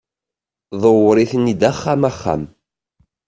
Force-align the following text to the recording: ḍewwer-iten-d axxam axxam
ḍewwer-iten-d 0.81 1.61
axxam 1.69 2.01
axxam 2.09 2.43